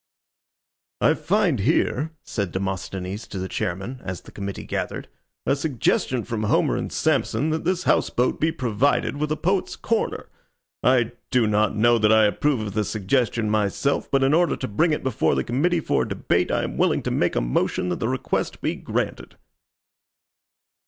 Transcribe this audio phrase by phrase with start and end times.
[0.99, 5.07] "I find here," said Demosthenes to the chairman, as the committee gathered,
[5.45, 9.75] "a suggestion from Homer and Samson that this house boat be provided with a Poets'
[9.75, 10.27] Corner.
[10.81, 14.67] I do not know that I approve of the suggestion myself, but in order to
[14.67, 17.99] bring it before the committee for debate I am willing to make a motion that
[17.99, 19.35] the request be granted."